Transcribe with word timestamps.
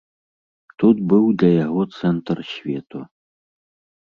Тут 0.83 1.03
быў 1.11 1.25
для 1.41 1.49
яго 1.65 1.81
цэнтр 1.99 2.37
свету. 2.53 2.99